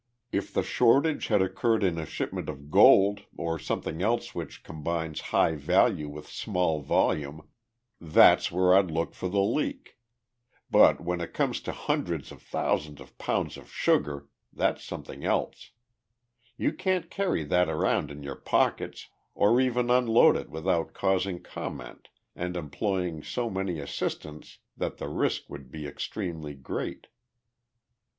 If 0.31 0.51
the 0.51 0.63
shortage 0.63 1.27
had 1.27 1.43
occurred 1.43 1.83
in 1.83 1.99
a 1.99 2.07
shipment 2.07 2.49
of 2.49 2.71
gold 2.71 3.21
or 3.37 3.59
something 3.59 4.01
else 4.01 4.33
which 4.33 4.63
combines 4.63 5.21
high 5.29 5.53
value 5.53 6.09
with 6.09 6.27
small 6.27 6.81
volume, 6.81 7.47
that's 7.99 8.51
where 8.51 8.73
I'd 8.73 8.89
look 8.89 9.13
for 9.13 9.27
the 9.29 9.41
leak. 9.43 9.99
But 10.71 11.01
when 11.01 11.21
it 11.21 11.35
comes 11.35 11.61
to 11.61 11.71
hundreds 11.71 12.31
of 12.31 12.41
thousands 12.41 12.99
of 12.99 13.15
pounds 13.19 13.57
of 13.57 13.69
sugar 13.71 14.27
that's 14.51 14.83
something 14.83 15.23
else. 15.23 15.69
You 16.57 16.73
can't 16.73 17.11
carry 17.11 17.43
that 17.43 17.69
around 17.69 18.09
in 18.09 18.23
your 18.23 18.37
pockets 18.37 19.07
or 19.35 19.61
even 19.61 19.91
unload 19.91 20.35
it 20.35 20.49
without 20.49 20.95
causing 20.95 21.43
comment 21.43 22.09
and 22.35 22.57
employing 22.57 23.21
so 23.21 23.51
many 23.51 23.77
assistants 23.77 24.57
that 24.75 24.97
the 24.97 25.09
risk 25.09 25.47
would 25.47 25.69
be 25.69 25.85
extremely 25.85 26.55
great. 26.55 27.05